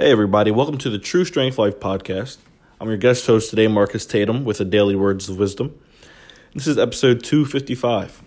[0.00, 2.36] Hey, everybody, welcome to the True Strength Life podcast.
[2.80, 5.76] I'm your guest host today, Marcus Tatum, with a daily words of wisdom.
[6.54, 8.22] This is episode 255.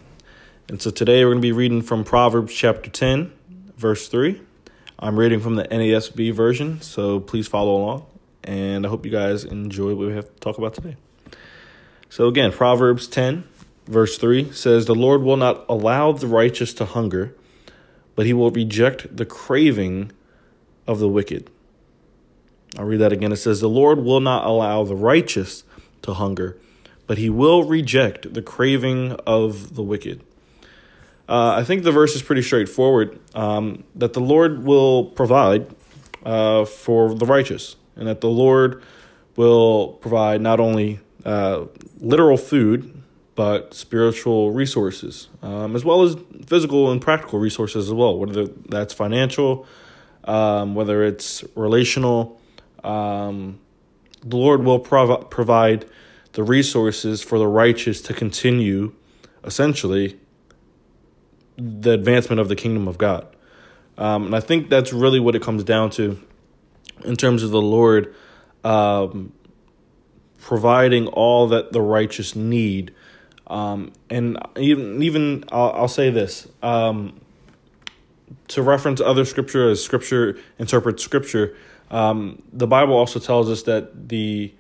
[0.68, 3.32] And so today we're going to be reading from Proverbs chapter 10,
[3.78, 4.42] verse 3.
[5.00, 8.06] I'm reading from the NASB version, so please follow along.
[8.44, 10.98] And I hope you guys enjoy what we have to talk about today.
[12.10, 13.46] So, again, Proverbs 10,
[13.88, 17.34] verse 3 says, The Lord will not allow the righteous to hunger,
[18.14, 20.12] but he will reject the craving
[20.86, 21.50] of the wicked.
[22.78, 23.32] I'll read that again.
[23.32, 25.64] It says, The Lord will not allow the righteous
[26.04, 26.58] to hunger,
[27.08, 30.22] but he will reject the craving of the wicked.
[31.28, 35.74] Uh, I think the verse is pretty straightforward um, that the Lord will provide
[36.26, 38.84] uh, for the righteous, and that the Lord
[39.36, 41.66] will provide not only uh,
[42.00, 43.02] literal food,
[43.36, 48.94] but spiritual resources, um, as well as physical and practical resources as well, whether that's
[48.94, 49.66] financial,
[50.26, 52.41] um, whether it's relational.
[52.84, 53.60] Um,
[54.24, 55.86] the Lord will prov- provide
[56.34, 58.94] the resources for the righteous to continue,
[59.44, 60.20] essentially,
[61.58, 63.28] the advancement of the kingdom of God.
[63.98, 66.20] Um, and I think that's really what it comes down to
[67.04, 68.14] in terms of the Lord
[68.64, 69.34] um,
[70.40, 72.94] providing all that the righteous need.
[73.48, 77.20] Um, and even even I'll, I'll say this um,
[78.50, 81.56] to reference other scripture as scripture interprets scripture.
[81.92, 84.54] Um, the Bible also tells us that the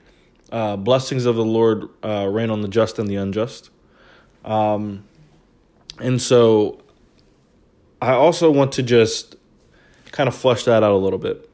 [0.51, 3.69] uh, blessings of the Lord uh, rain on the just and the unjust.
[4.43, 5.05] Um,
[5.99, 6.81] and so
[8.01, 9.35] I also want to just
[10.11, 11.49] kind of flesh that out a little bit.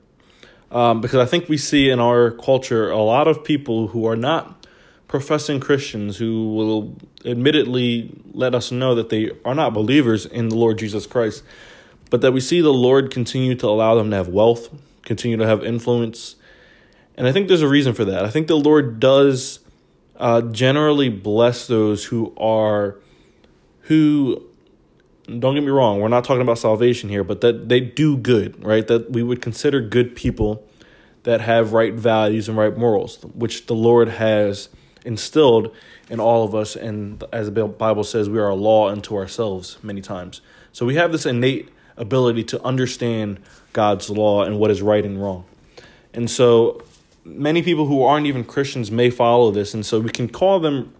[0.72, 4.16] Um, because I think we see in our culture a lot of people who are
[4.16, 4.67] not
[5.08, 10.55] professing Christians who will admittedly let us know that they are not believers in the
[10.55, 11.44] Lord Jesus Christ,
[12.09, 14.70] but that we see the Lord continue to allow them to have wealth,
[15.08, 16.36] continue to have influence.
[17.16, 18.25] And I think there's a reason for that.
[18.25, 19.59] I think the Lord does
[20.17, 22.99] uh, generally bless those who are,
[23.81, 24.43] who,
[25.26, 28.64] don't get me wrong, we're not talking about salvation here, but that they do good,
[28.64, 28.86] right?
[28.86, 30.64] That we would consider good people
[31.23, 34.70] that have right values and right morals, which the Lord has
[35.05, 35.76] instilled
[36.10, 36.76] in all of us.
[36.76, 40.42] And as the Bible says, we are a law unto ourselves many times.
[40.71, 43.39] So we have this innate ability to understand
[43.73, 45.45] God's law and what is right and wrong.
[46.13, 46.83] And so
[47.23, 49.73] many people who aren't even Christians may follow this.
[49.73, 50.93] And so we can call them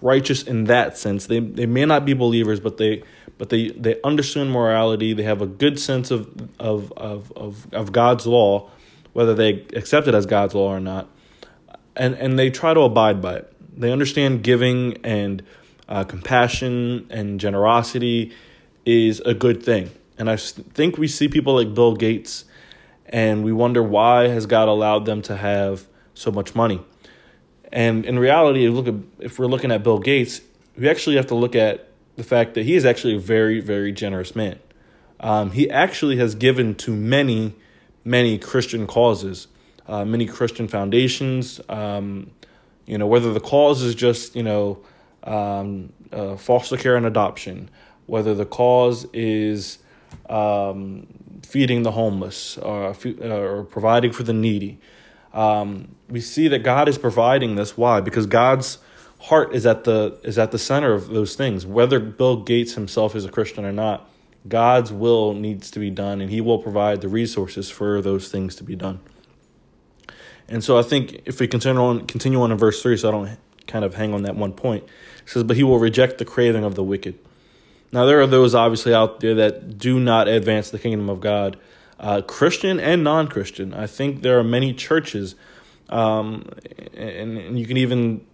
[0.00, 1.26] righteous in that sense.
[1.26, 3.02] They they may not be believers, but they
[3.36, 5.12] but they, they understand morality.
[5.12, 8.70] They have a good sense of of of of, of God's law,
[9.12, 11.08] whether they accept it as God's law or not.
[11.96, 13.52] And and they try to abide by it.
[13.76, 15.42] They understand giving and
[15.88, 18.32] uh, compassion and generosity
[18.84, 19.90] is a good thing.
[20.18, 22.44] And I think we see people like Bill Gates
[23.06, 26.82] and we wonder why has God allowed them to have so much money.
[27.72, 30.40] And in reality, if, look at, if we're looking at Bill Gates,
[30.76, 33.92] we actually have to look at the fact that he is actually a very, very
[33.92, 34.58] generous man.
[35.20, 37.54] Um, he actually has given to many,
[38.04, 39.48] many Christian causes,
[39.86, 41.60] uh, many Christian foundations.
[41.68, 42.30] Um,
[42.86, 44.78] you know, whether the cause is just you know
[45.24, 47.68] um, uh, foster care and adoption,
[48.06, 49.78] whether the cause is
[50.28, 51.06] um,
[51.42, 54.78] feeding the homeless or, or providing for the needy.
[55.32, 57.76] Um, we see that God is providing this.
[57.76, 58.00] Why?
[58.00, 58.78] Because God's
[59.20, 61.66] heart is at the is at the center of those things.
[61.66, 64.08] Whether Bill Gates himself is a Christian or not,
[64.46, 68.54] God's will needs to be done, and He will provide the resources for those things
[68.56, 69.00] to be done.
[70.48, 73.10] And so I think if we continue on continue on in verse three, so I
[73.12, 76.24] don't kind of hang on that one point, it says, "But He will reject the
[76.24, 77.18] craving of the wicked."
[77.90, 81.58] Now, there are those obviously out there that do not advance the kingdom of God,
[81.98, 83.72] uh, Christian and non Christian.
[83.72, 85.34] I think there are many churches,
[85.88, 86.48] um,
[86.94, 88.26] and, and you can even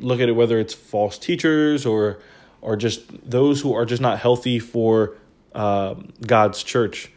[0.00, 2.18] look at it whether it's false teachers or
[2.60, 5.16] or just those who are just not healthy for
[5.54, 5.94] uh,
[6.26, 7.10] God's church.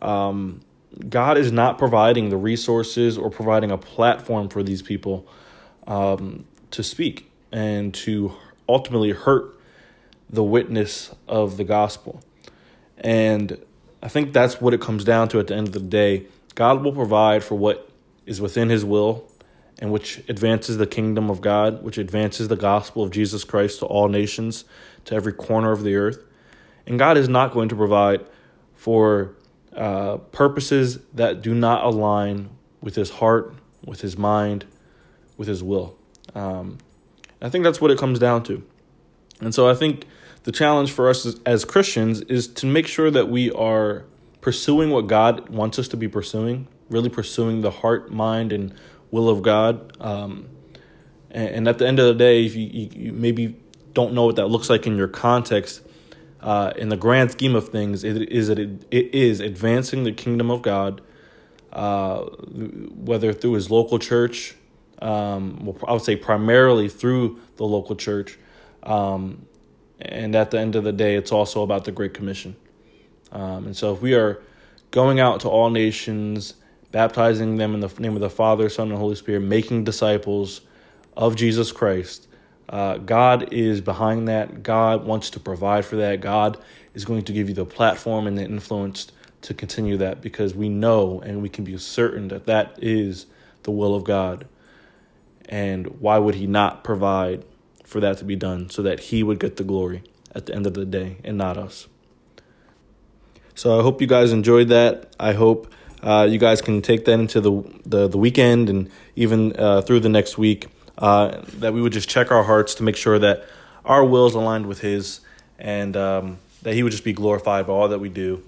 [0.00, 0.60] Um,
[1.08, 5.26] God is not providing the resources or providing a platform for these people
[5.86, 8.32] um, to speak and to
[8.68, 9.58] ultimately hurt
[10.32, 12.22] the witness of the gospel.
[12.98, 13.62] And
[14.02, 16.26] I think that's what it comes down to at the end of the day.
[16.54, 17.88] God will provide for what
[18.26, 19.28] is within his will
[19.78, 23.86] and which advances the kingdom of God, which advances the gospel of Jesus Christ to
[23.86, 24.64] all nations,
[25.04, 26.18] to every corner of the earth.
[26.86, 28.24] And God is not going to provide
[28.74, 29.34] for
[29.76, 32.50] uh, purposes that do not align
[32.80, 34.64] with his heart, with his mind,
[35.36, 35.96] with his will.
[36.34, 36.78] Um,
[37.40, 38.62] I think that's what it comes down to.
[39.40, 40.06] And so I think
[40.44, 44.04] the challenge for us as, Christians is to make sure that we are
[44.40, 48.74] pursuing what God wants us to be pursuing, really pursuing the heart, mind, and
[49.10, 49.96] will of God.
[50.00, 50.48] Um,
[51.30, 53.56] and, and, at the end of the day, if you, you, you, maybe
[53.92, 55.82] don't know what that looks like in your context,
[56.40, 60.50] uh, in the grand scheme of things, it is it, it is advancing the kingdom
[60.50, 61.00] of God,
[61.72, 64.56] uh, whether through his local church,
[65.00, 68.38] um, I would say primarily through the local church.
[68.82, 69.46] Um,
[70.04, 72.56] and at the end of the day, it's also about the Great Commission.
[73.30, 74.42] Um, and so if we are
[74.90, 76.54] going out to all nations,
[76.90, 80.60] baptizing them in the name of the Father, Son, and Holy Spirit, making disciples
[81.16, 82.28] of Jesus Christ,
[82.68, 84.62] uh, God is behind that.
[84.62, 86.20] God wants to provide for that.
[86.20, 86.58] God
[86.94, 89.10] is going to give you the platform and the influence
[89.42, 93.26] to continue that because we know and we can be certain that that is
[93.64, 94.46] the will of God.
[95.48, 97.44] And why would He not provide
[97.92, 100.02] for that to be done so that He would get the glory
[100.34, 101.86] at the end of the day and not us?
[103.54, 105.14] So I hope you guys enjoyed that.
[105.20, 105.72] I hope
[106.02, 110.00] uh, you guys can take that into the the, the weekend and even uh, through
[110.00, 110.66] the next week.
[110.98, 113.44] Uh, that we would just check our hearts to make sure that
[113.84, 115.20] our will is aligned with His,
[115.58, 118.42] and um, that He would just be glorified by all that we do,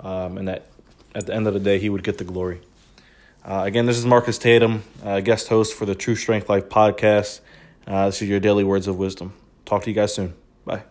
[0.00, 0.66] um, and that
[1.14, 2.60] at the end of the day He would get the glory.
[3.44, 7.40] Uh, again, this is Marcus Tatum, uh, guest host for the True Strength Life podcast.
[7.86, 9.32] Uh, this is your daily words of wisdom.
[9.64, 10.34] Talk to you guys soon.
[10.64, 10.84] Bye.